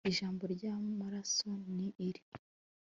[0.11, 2.21] ijambo ryamaraso ni iri